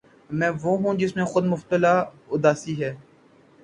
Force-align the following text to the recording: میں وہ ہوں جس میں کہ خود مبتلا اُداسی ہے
میں 0.29 0.49
وہ 0.61 0.71
ہوں 0.79 0.93
جس 0.99 1.15
میں 1.15 1.25
کہ 1.25 1.31
خود 1.31 1.45
مبتلا 1.45 1.93
اُداسی 2.29 2.73
ہے 2.83 2.93